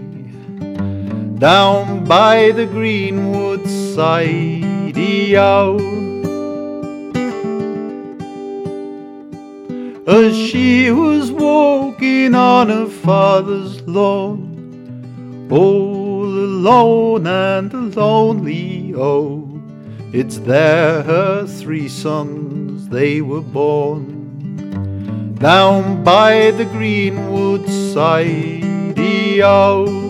Down 1.38 2.06
by 2.06 2.52
the 2.52 2.66
greenwood 2.66 3.68
side, 3.68 4.98
owl. 5.36 6.15
As 10.08 10.38
she 10.38 10.92
was 10.92 11.32
walking 11.32 12.36
on 12.36 12.70
her 12.70 12.88
father's 12.88 13.82
lawn. 13.88 15.48
Oh, 15.52 16.06
All 16.26 16.26
alone 16.26 17.28
and 17.28 17.96
lonely, 17.96 18.94
oh, 18.96 19.48
it's 20.12 20.38
there 20.38 21.04
her 21.04 21.46
three 21.46 21.88
sons 21.88 22.90
they 22.90 23.22
were 23.22 23.42
born. 23.42 25.36
Down 25.36 26.04
by 26.04 26.52
the 26.52 26.66
greenwood 26.66 27.70
side, 27.70 28.96
oh. 29.44 30.05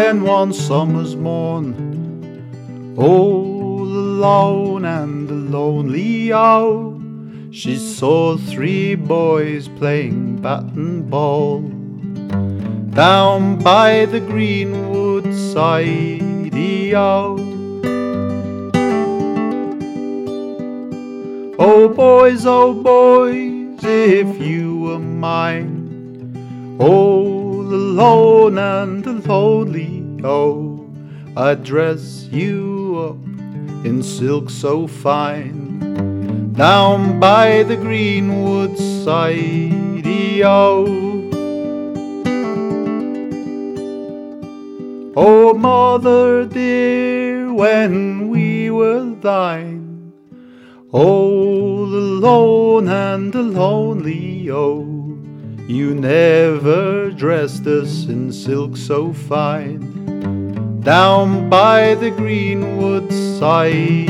Then 0.00 0.22
one 0.22 0.50
summer's 0.50 1.14
morn. 1.14 1.74
Oh, 2.96 3.84
the 3.84 4.06
lone 4.24 4.86
and 4.86 5.52
lonely 5.52 6.32
owl. 6.32 6.98
She 7.50 7.76
saw 7.76 8.38
three 8.38 8.94
boys 8.94 9.68
playing 9.68 10.36
bat 10.36 10.64
and 10.74 11.10
ball. 11.10 11.60
Down 13.04 13.58
by 13.58 14.06
the 14.06 14.20
greenwood 14.20 15.34
side, 15.34 16.54
owl. 16.94 17.38
Oh, 21.66 21.88
boys, 21.88 22.46
oh, 22.46 22.72
boys, 22.72 23.84
if 23.84 24.40
you 24.40 24.78
were 24.78 24.98
mine. 24.98 25.76
Oh, 26.80 27.64
the 27.64 27.76
lone 27.76 28.58
and 28.58 29.04
lonely, 29.26 29.89
oh, 30.24 30.88
I'd 31.36 31.62
dress 31.64 32.28
you 32.30 33.10
up 33.10 33.84
in 33.84 34.02
silk 34.02 34.50
so 34.50 34.86
fine, 34.86 36.52
down 36.52 37.20
by 37.20 37.62
the 37.62 37.76
greenwood 37.76 38.76
side, 38.78 40.04
oh. 40.44 41.08
Oh, 45.16 45.54
mother 45.54 46.44
dear, 46.46 47.52
when 47.52 48.28
we 48.28 48.70
were 48.70 49.14
thine, 49.20 50.12
oh, 50.92 51.84
alone 51.84 52.88
and 52.88 53.34
lonely, 53.34 54.50
oh. 54.50 55.00
You 55.70 55.94
never 55.94 57.12
dressed 57.12 57.64
us 57.66 58.06
in 58.06 58.32
silk 58.32 58.76
so 58.76 59.12
fine. 59.12 59.99
Down 60.82 61.50
by 61.50 61.94
the 61.94 62.10
greenwood 62.10 63.12
side. 63.12 64.08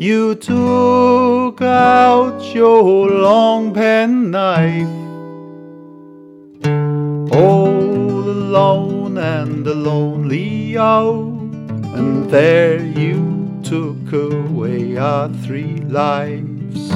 You 0.00 0.34
took 0.36 1.60
out 1.60 2.54
your 2.54 3.10
long 3.10 3.74
penknife. 3.74 4.88
all 7.32 8.30
alone 8.30 9.18
and 9.18 9.66
lonely, 9.66 10.76
oh, 10.78 11.28
and 11.94 12.30
there 12.30 12.82
you 12.84 13.60
took 13.62 14.12
away 14.12 14.96
our 14.96 15.28
three 15.44 15.76
lives 15.76 16.88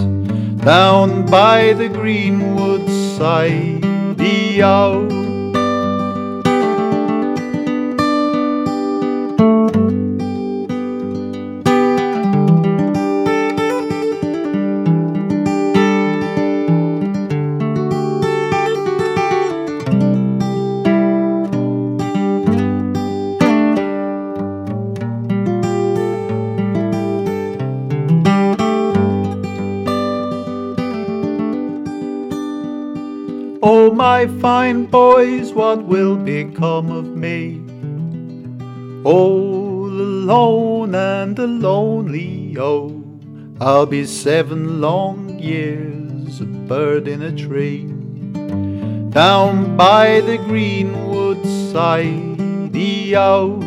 down 0.64 1.26
by 1.26 1.72
the 1.72 1.88
greenwood 1.88 2.88
side. 3.18 3.81
Oh. 4.24 5.02
my 5.04 5.21
boys, 34.92 35.54
what 35.54 35.82
will 35.84 36.16
become 36.16 36.90
of 36.90 37.16
me? 37.16 37.62
Oh, 39.06 39.88
the 39.88 40.04
lone 40.04 40.94
and 40.94 41.34
the 41.34 41.46
lonely, 41.46 42.58
oh, 42.58 43.02
I'll 43.58 43.86
be 43.86 44.04
seven 44.04 44.82
long 44.82 45.38
years 45.38 46.42
a 46.42 46.44
bird 46.44 47.08
in 47.08 47.22
a 47.22 47.32
tree. 47.32 47.86
Down 49.08 49.78
by 49.78 50.20
the 50.20 50.36
greenwood 50.36 51.42
side, 51.72 52.76
oh. 53.16 53.62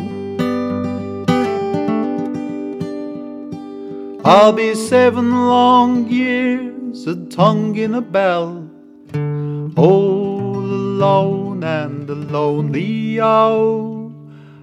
I'll 4.24 4.52
be 4.52 4.76
seven 4.76 5.32
long 5.48 6.06
years 6.08 7.04
a 7.08 7.16
tongue 7.26 7.74
in 7.76 7.96
a 7.96 8.00
bell. 8.00 8.70
Oh, 9.76 10.25
alone 10.96 11.62
and 11.62 12.06
the 12.06 12.14
lonely 12.14 13.20
owl. 13.20 14.10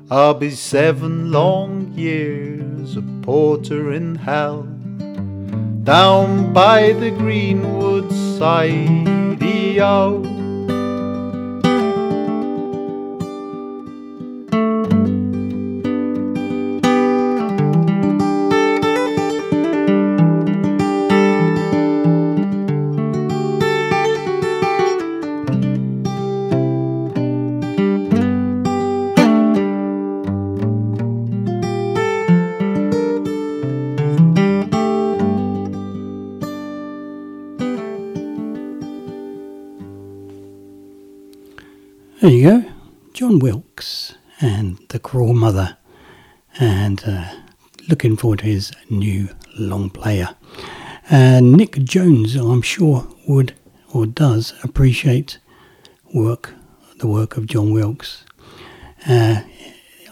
I'll 0.09 0.33
be 0.33 0.49
seven 0.49 1.31
long 1.31 1.93
years 1.93 2.97
a 2.97 3.03
porter 3.21 3.93
in 3.93 4.15
hell. 4.15 4.63
Down 5.83 6.51
by 6.51 6.93
the 6.93 7.11
greenwood 7.11 8.11
side, 8.11 9.39
the 9.39 9.79
owl. 9.81 10.32
There 42.23 42.31
you 42.31 42.49
go, 42.49 42.71
Jon 43.13 43.39
Wilks 43.39 44.15
and 44.39 44.79
the 44.87 44.97
Cruel 44.97 45.33
Mother, 45.33 45.75
and 46.57 47.03
uh, 47.05 47.35
looking 47.89 48.15
forward 48.15 48.39
to 48.39 48.45
his 48.45 48.71
new 48.89 49.27
long 49.59 49.89
player. 49.89 50.29
Uh, 51.11 51.41
Nic 51.41 51.83
Jones, 51.83 52.35
I'm 52.35 52.61
sure, 52.61 53.05
would 53.27 53.55
or 53.93 54.05
does 54.05 54.53
appreciate 54.63 55.37
work, 56.13 56.53
the 56.99 57.07
work 57.07 57.35
of 57.35 57.45
Jon 57.45 57.73
Wilks. 57.73 58.23
Uh, 59.05 59.41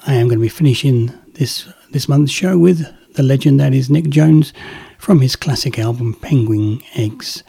I 0.05 0.13
am 0.13 0.27
going 0.27 0.37
to 0.37 0.43
be 0.43 0.49
finishing 0.49 1.13
this 1.35 1.69
this 1.91 2.09
month's 2.09 2.33
show 2.33 2.57
with 2.57 2.85
the 3.13 3.23
legend 3.23 3.61
that 3.61 3.73
is 3.73 3.89
Nic 3.89 4.09
Jones 4.09 4.51
from 4.99 5.21
his 5.21 5.37
classic 5.37 5.79
album 5.79 6.15
Penguin 6.15 6.81
Eggs. 6.93 7.45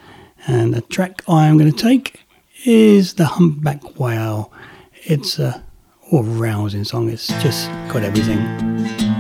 And 0.46 0.72
the 0.72 0.82
track 0.82 1.24
I 1.26 1.48
am 1.48 1.58
going 1.58 1.72
to 1.72 1.76
take 1.76 2.20
is 2.64 3.14
The 3.14 3.24
Humpback 3.24 3.98
Whale. 3.98 4.52
It's 5.04 5.38
a 5.38 5.62
all 6.10 6.22
rousing 6.22 6.84
song, 6.84 7.08
it's 7.08 7.28
just 7.42 7.68
got 7.88 8.02
everything. 8.02 9.11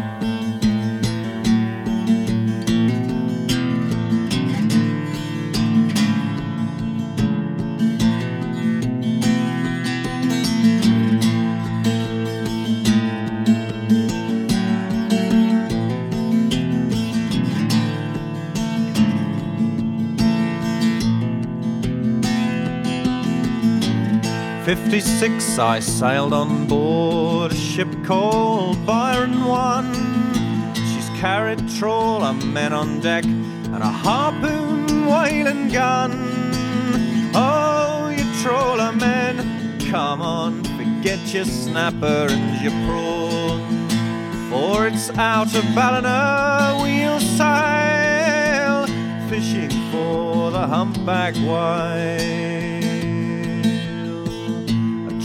56 24.92 25.58
I 25.58 25.80
sailed 25.80 26.34
on 26.34 26.66
board 26.66 27.52
a 27.52 27.54
ship 27.54 27.88
called 28.04 28.84
Byron 28.84 29.42
One. 29.46 29.90
She's 30.74 31.08
carried 31.18 31.66
trawler 31.78 32.34
men 32.34 32.74
on 32.74 33.00
deck 33.00 33.24
and 33.24 33.82
a 33.82 33.86
harpoon 33.86 35.06
whaling 35.06 35.70
gun. 35.70 36.12
Oh, 37.34 38.14
you 38.14 38.42
trawler 38.42 38.92
men, 38.92 39.80
come 39.90 40.20
on, 40.20 40.62
forget 40.76 41.20
your 41.32 41.46
snapper 41.46 42.26
and 42.28 42.60
your 42.60 42.72
prawn. 42.84 43.88
For 44.50 44.86
it's 44.88 45.08
out 45.16 45.54
of 45.54 45.64
Ballina 45.74 46.78
we'll 46.82 47.18
sail, 47.18 48.86
fishing 49.30 49.70
for 49.90 50.50
the 50.50 50.66
humpback 50.66 51.34
whale 51.36 52.61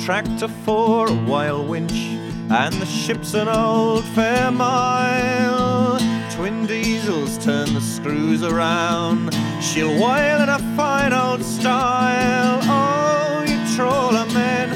tractor 0.08 0.48
for 0.48 1.10
a 1.10 1.14
whale 1.30 1.66
winch, 1.66 2.16
and 2.50 2.74
the 2.76 2.86
ship's 2.86 3.34
an 3.34 3.50
old 3.50 4.06
fair 4.16 4.50
mile. 4.50 6.00
Twin 6.32 6.66
diesels 6.66 7.38
turn 7.44 7.74
the 7.74 7.82
screws 7.82 8.42
around, 8.42 9.34
she'll 9.62 9.90
whale 10.02 10.42
in 10.44 10.48
a 10.48 10.60
fine 10.78 11.12
old 11.12 11.44
style. 11.44 12.60
Oh, 12.64 13.44
you 13.46 13.76
trawler 13.76 14.26
men, 14.28 14.70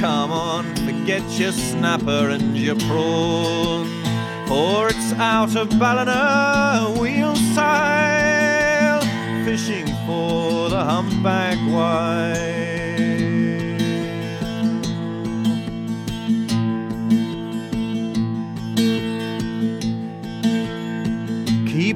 come 0.00 0.30
on, 0.30 0.72
forget 0.76 1.22
your 1.36 1.50
snapper 1.50 2.28
and 2.30 2.56
your 2.56 2.76
prawn. 2.76 3.88
For 4.46 4.88
it's 4.88 5.12
out 5.14 5.56
of 5.56 5.68
Ballina 5.80 6.94
we'll 6.96 7.34
sail, 7.56 9.00
fishing 9.44 9.86
for 10.06 10.68
the 10.68 10.84
humpback 10.84 11.58
whale. 11.74 12.75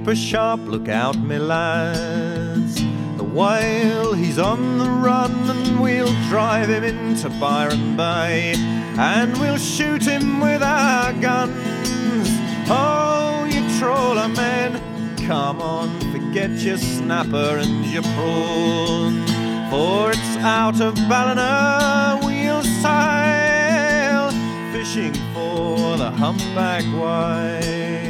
Keep 0.01 0.09
a 0.09 0.17
sharp 0.17 0.61
lookout, 0.63 1.19
me 1.19 1.39
lads. 1.39 2.77
The 3.19 3.23
whale, 3.23 4.15
he's 4.15 4.39
on 4.39 4.79
the 4.79 4.89
run, 4.89 5.31
and 5.51 5.79
we'll 5.79 6.15
drive 6.31 6.71
him 6.71 6.85
into 6.85 7.29
Byron 7.39 7.99
Bay, 7.99 8.55
and 8.97 9.37
we'll 9.37 9.59
shoot 9.59 10.03
him 10.03 10.41
with 10.41 10.63
our 10.63 11.13
guns. 11.13 12.31
Oh, 12.71 13.47
you 13.51 13.61
trawler 13.79 14.29
men, 14.29 14.81
come 15.27 15.61
on, 15.61 15.91
forget 16.13 16.49
your 16.49 16.79
snapper 16.79 17.59
and 17.59 17.85
your 17.85 18.03
prawn, 18.15 19.27
for 19.69 20.13
it's 20.13 20.37
out 20.39 20.81
of 20.81 20.95
Ballina 21.11 22.19
we'll 22.23 22.63
sail, 22.63 24.31
fishing 24.73 25.13
for 25.35 25.99
the 25.99 26.11
humpback 26.11 26.85
whale. 26.99 28.10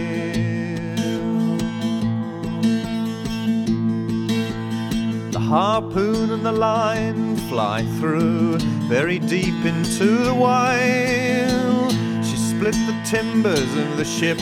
Harpoon 5.51 6.30
and 6.30 6.46
the 6.46 6.53
line 6.53 7.36
fly 7.48 7.84
through 7.98 8.57
very 8.86 9.18
deep 9.18 9.64
into 9.64 10.18
the 10.18 10.32
whale. 10.32 11.90
She 12.22 12.36
split 12.36 12.76
the 12.86 12.96
timbers 13.05 13.76
of 13.76 13.96
the 13.96 14.05
ship 14.05 14.38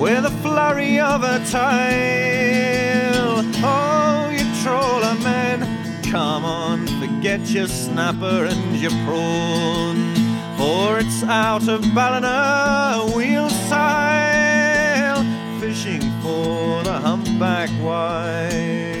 with 0.00 0.24
a 0.24 0.30
flurry 0.40 0.98
of 0.98 1.20
her 1.20 1.44
tail. 1.44 3.44
Oh, 3.62 4.30
you 4.32 4.46
trawler 4.62 5.14
men, 5.22 5.60
come 6.02 6.46
on, 6.46 6.86
forget 7.02 7.40
your 7.50 7.68
snapper 7.68 8.46
and 8.46 8.76
your 8.76 8.92
prawn. 9.04 10.14
For 10.56 11.00
it's 11.00 11.22
out 11.22 11.68
of 11.68 11.82
Ballina 11.94 13.12
we'll 13.14 13.50
sail, 13.68 15.16
fishing 15.60 16.00
for 16.22 16.82
the 16.82 16.94
humpback 16.94 17.68
whale. 17.84 18.95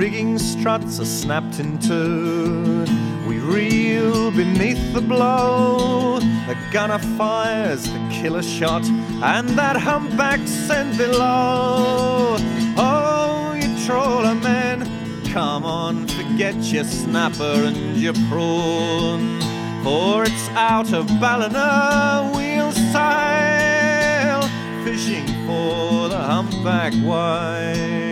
Rigging 0.00 0.38
struts 0.38 0.98
are 0.98 1.04
snapped 1.04 1.60
in 1.60 1.78
two. 1.78 2.86
We 3.28 3.38
reel 3.38 4.30
beneath 4.30 4.94
the 4.94 5.02
blow. 5.02 6.20
The 6.20 6.56
gunner 6.72 6.98
fires 7.18 7.84
the 7.84 8.08
killer 8.10 8.42
shot, 8.42 8.82
and 9.22 9.46
that 9.50 9.76
humpback 9.76 10.40
sent 10.48 10.96
below. 10.96 12.36
Oh, 12.78 13.54
you 13.60 13.68
trawler 13.86 14.36
men, 14.36 14.88
come 15.34 15.66
on, 15.66 16.08
forget 16.08 16.54
your 16.72 16.84
snapper 16.84 17.56
and 17.68 17.94
your 17.98 18.14
prawn. 18.30 19.38
For 19.84 20.24
it's 20.24 20.48
out 20.70 20.94
of 20.94 21.08
Ballina 21.20 22.32
we'll 22.34 22.72
sail, 22.94 24.40
fishing 24.82 25.26
for 25.46 26.08
the 26.08 26.22
humpback 26.32 26.94
whale. 27.04 28.09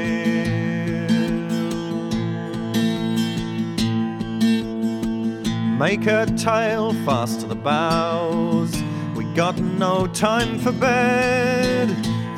Make 5.79 6.03
her 6.03 6.27
tail 6.37 6.93
fast 7.05 7.41
to 7.41 7.47
the 7.47 7.55
bows. 7.55 8.83
We 9.15 9.25
got 9.35 9.57
no 9.59 10.09
time 10.09 10.59
for 10.59 10.73
bed. 10.73 11.89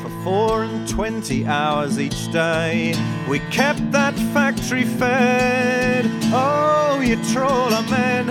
For 0.03 0.11
four 0.22 0.64
and 0.64 0.86
twenty 0.86 1.47
hours 1.47 1.99
each 1.99 2.30
day, 2.30 2.95
we 3.28 3.38
kept 3.51 3.93
that 3.93 4.14
factory 4.34 4.84
fed. 4.84 6.05
Oh, 6.34 7.01
you 7.03 7.16
trawler 7.32 7.82
men, 7.88 8.26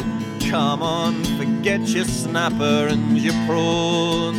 come 0.47 0.83
on, 0.83 1.23
forget 1.39 1.81
your 1.87 2.05
snapper 2.05 2.87
and 2.89 3.17
your 3.17 3.33
prawn. 3.47 4.35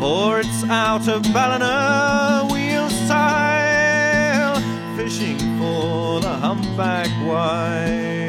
For 0.00 0.38
it's 0.38 0.64
out 0.64 1.08
of 1.08 1.24
Ballina 1.32 2.46
we'll 2.52 2.90
sail, 3.08 4.54
fishing 4.96 5.38
for 5.58 6.20
the 6.20 6.28
humpback 6.28 7.08
whale. 7.26 8.23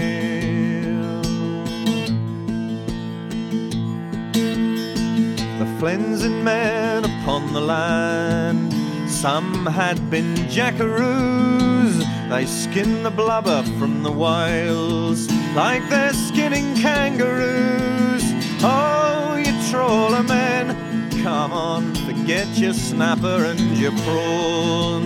Cleansing 5.85 6.43
men 6.43 7.05
upon 7.05 7.53
the 7.53 7.61
land. 7.61 8.73
Some 9.07 9.67
had 9.67 10.09
been 10.09 10.33
jackaroos, 10.49 12.03
they 12.27 12.47
skinned 12.47 13.05
the 13.05 13.11
blubber 13.11 13.61
from 13.77 14.01
the 14.01 14.11
whales 14.11 15.31
like 15.53 15.87
they're 15.87 16.11
skinning 16.13 16.75
kangaroos. 16.75 18.23
Oh, 18.63 19.35
you 19.37 19.53
trawler 19.69 20.23
men, 20.23 20.73
come 21.21 21.53
on, 21.53 21.93
forget 22.07 22.47
your 22.57 22.73
snapper 22.73 23.45
and 23.45 23.77
your 23.77 23.95
prawn. 24.05 25.03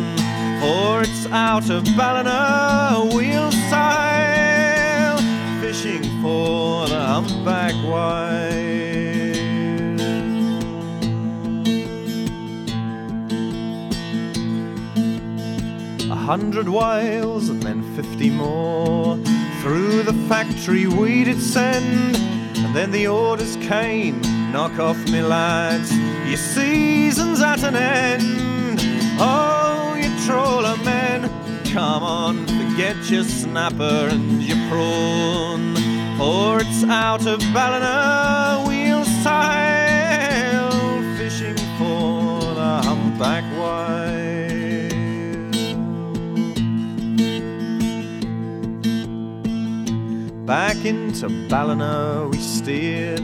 For 0.62 1.02
it's 1.02 1.26
out 1.26 1.70
of 1.70 1.84
Ballina 1.98 3.02
we'll 3.14 3.52
sail, 3.68 5.18
fishing 5.60 6.04
for 6.22 6.88
the 6.88 7.02
humpback 7.02 7.74
whale. 7.84 9.29
Hundred 16.30 16.70
whales 16.70 17.50
and 17.50 17.64
then 17.64 17.82
fifty 17.96 18.30
more. 18.30 19.18
Through 19.62 20.04
the 20.04 20.14
factory 20.30 20.86
we 20.86 21.24
did 21.24 21.42
send, 21.42 22.16
And 22.64 22.76
then 22.76 22.92
the 22.92 23.08
orders 23.08 23.56
came, 23.56 24.22
knock 24.52 24.78
off 24.78 25.00
me 25.10 25.24
lads, 25.24 25.92
your 26.28 26.38
season's 26.38 27.42
at 27.42 27.64
an 27.64 27.76
end. 27.76 28.80
Oh, 29.20 29.98
you 30.00 30.10
trawler 30.28 30.78
men, 30.84 31.32
come 31.74 32.04
on, 32.04 32.46
forget 32.46 33.10
your 33.10 33.24
snapper 33.24 34.10
and 34.12 34.44
your 34.44 34.58
prawn. 34.70 35.76
For 36.20 36.60
it's 36.60 36.84
out 36.84 37.26
of 37.26 37.40
Ballina, 37.56 38.64
we'll 38.68 39.06
sail 39.26 40.70
fishing 41.18 41.58
for 41.80 42.54
the 42.54 42.82
humpback 42.84 43.46
whale. 43.58 44.29
Back 50.50 50.84
into 50.84 51.30
Ballina 51.48 52.28
we 52.32 52.40
steered, 52.40 53.22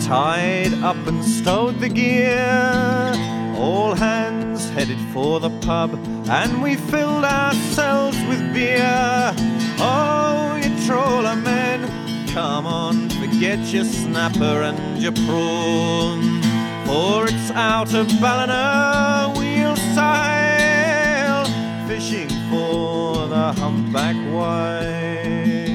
tied 0.00 0.72
up 0.74 1.04
and 1.08 1.24
stowed 1.24 1.80
the 1.80 1.88
gear. 1.88 3.12
All 3.56 3.94
hands 3.96 4.70
headed 4.70 5.00
for 5.12 5.40
the 5.40 5.50
pub, 5.66 5.92
and 6.28 6.62
we 6.62 6.76
filled 6.76 7.24
ourselves 7.24 8.16
with 8.28 8.54
beer. 8.54 9.34
Oh, 9.80 10.56
you 10.62 10.86
trawler 10.86 11.34
men, 11.34 11.80
come 12.28 12.64
on, 12.64 13.10
forget 13.10 13.58
your 13.74 13.84
snapper 13.84 14.62
and 14.62 15.02
your 15.02 15.16
prawn. 15.26 16.42
For 16.86 17.26
it's 17.26 17.50
out 17.50 17.92
of 17.92 18.06
Ballina 18.20 19.34
we'll 19.36 19.74
sail, 19.96 21.44
fishing 21.88 22.30
for 22.48 23.26
the 23.26 23.52
humpback 23.60 24.14
whale. 24.32 25.69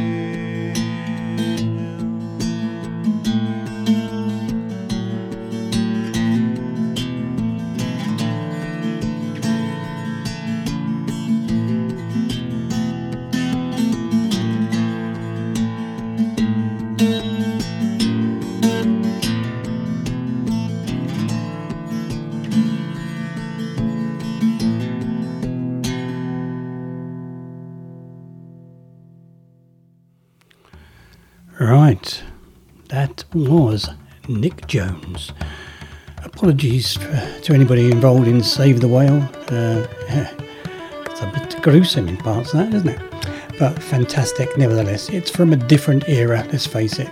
Was 33.36 33.90
Nic 34.30 34.66
Jones. 34.66 35.34
Apologies 36.24 36.94
to 37.44 37.54
anybody 37.54 37.92
involved 37.92 38.30
in 38.30 38.42
Save 38.42 38.80
the 38.80 38.88
Whale. 38.88 39.22
Uh, 39.50 39.86
it's 41.06 41.20
a 41.20 41.30
bit 41.34 41.62
gruesome 41.62 42.08
in 42.08 42.16
parts, 42.16 42.54
that 42.54 42.74
isn't 42.74 42.88
it? 42.88 43.02
But 43.60 43.84
fantastic 43.84 44.58
nevertheless. 44.58 45.10
It's 45.10 45.30
from 45.30 45.52
a 45.52 45.58
different 45.58 46.08
era, 46.08 46.48
let's 46.50 46.66
face 46.66 46.98
it. 46.98 47.10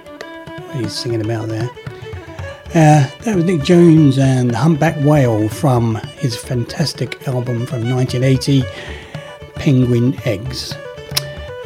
He's 0.72 0.94
singing 0.94 1.20
about 1.20 1.50
there. 1.50 1.70
Uh, 2.70 3.06
that 3.26 3.36
was 3.36 3.44
Nic 3.44 3.62
Jones 3.62 4.18
and 4.18 4.56
Humpback 4.56 4.96
Whale 5.04 5.50
from 5.50 5.96
his 6.20 6.38
fantastic 6.38 7.28
album 7.28 7.66
from 7.66 7.82
1980, 7.94 8.64
Penguin 9.56 10.18
Eggs. 10.24 10.74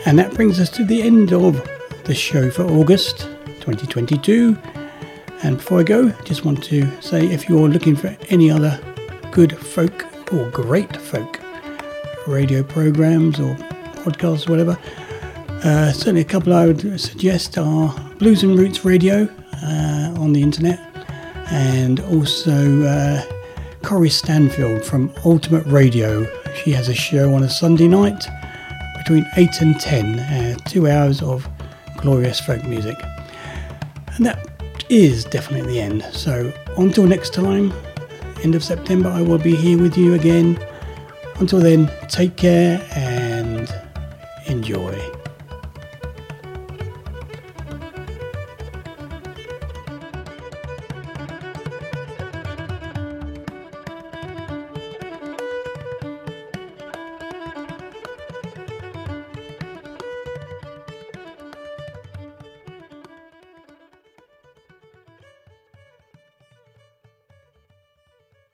And 0.08 0.18
that 0.18 0.34
brings 0.34 0.60
us 0.60 0.72
to 0.72 0.84
the 0.84 1.04
end 1.04 1.32
of 1.32 1.64
the 2.06 2.16
show 2.16 2.50
for 2.50 2.64
August 2.64 3.30
2022. 3.74 4.58
And 5.44 5.58
before 5.58 5.80
I 5.80 5.84
go, 5.84 6.08
I 6.08 6.24
just 6.24 6.46
want 6.46 6.64
to 6.66 6.90
say 7.02 7.28
if 7.28 7.50
you're 7.50 7.68
looking 7.68 7.96
for 7.96 8.16
any 8.30 8.50
other 8.50 8.80
good 9.32 9.58
folk 9.58 10.06
or 10.34 10.50
great 10.50 10.96
folk 10.98 11.40
radio 12.28 12.64
programs 12.64 13.40
or 13.40 13.56
podcasts, 14.04 14.48
or 14.48 14.52
whatever, 14.52 14.78
uh, 15.64 15.92
certainly 15.92 16.22
a 16.22 16.26
couple 16.26 16.54
I 16.54 16.68
would 16.68 17.00
suggest 17.00 17.58
are 17.58 17.94
Blues 18.20 18.44
and 18.44 18.58
Roots 18.58 18.86
Radio 18.86 19.28
uh, 19.64 20.16
on 20.18 20.34
the 20.34 20.42
internet, 20.42 20.80
and 21.52 22.00
also 22.00 22.84
uh, 22.84 23.22
Corrie 23.84 24.10
Stanfield 24.10 24.84
from 24.84 25.14
Ultimate 25.26 25.66
Radio. 25.66 26.26
She 26.56 26.72
has 26.72 26.88
a 26.88 26.96
show 26.96 27.34
on 27.34 27.44
a 27.44 27.50
Sunday 27.50 27.88
night 27.88 28.28
between 28.98 29.26
8 29.36 29.62
and 29.62 29.80
10, 29.80 30.20
uh, 30.20 30.56
two 30.66 30.88
hours 30.90 31.22
of 31.22 31.48
glorious 31.98 32.40
folk 32.40 32.64
music. 32.64 32.98
And 34.18 34.26
that 34.26 34.48
is 34.90 35.26
definitely 35.26 35.74
the 35.74 35.80
end. 35.80 36.04
So 36.12 36.52
until 36.78 37.06
next 37.06 37.34
time, 37.34 37.72
end 38.44 38.56
of 38.56 38.64
September, 38.64 39.10
I 39.10 39.22
will 39.22 39.38
be 39.38 39.56
here 39.56 39.80
with 39.80 39.98
you 39.98 40.16
again. 40.16 40.60
Until 41.40 41.60
then, 41.60 41.92
take 42.10 42.36
care 42.36 42.84
and 42.96 43.72
enjoy. 44.48 44.97